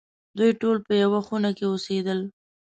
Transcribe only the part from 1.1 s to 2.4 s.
خونه کې اوسېدل.